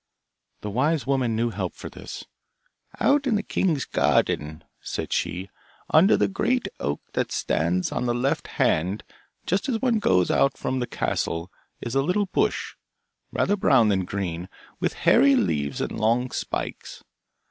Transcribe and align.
The 0.61 0.71
wise 0.71 1.05
woman 1.05 1.35
knew 1.35 1.51
help 1.51 1.75
for 1.75 1.87
this. 1.87 2.25
'Out 2.99 3.27
in 3.27 3.35
the 3.35 3.43
king's 3.43 3.85
garden,' 3.85 4.63
said 4.79 5.13
she, 5.13 5.51
'under 5.91 6.17
the 6.17 6.27
great 6.27 6.67
oak 6.79 7.01
that 7.13 7.31
stands 7.31 7.91
on 7.91 8.07
the 8.07 8.15
left 8.15 8.47
hand, 8.57 9.03
just 9.45 9.69
as 9.69 9.79
one 9.79 9.99
goes 9.99 10.31
out 10.31 10.57
from 10.57 10.79
the 10.79 10.87
castle, 10.87 11.51
is 11.81 11.93
a 11.93 12.01
little 12.01 12.25
bush, 12.25 12.73
rather 13.31 13.55
brown 13.55 13.89
than 13.89 14.03
green, 14.05 14.49
with 14.79 14.93
hairy 15.05 15.35
leaves 15.35 15.79
and 15.81 15.91
long 15.99 16.31
spikes. 16.31 17.03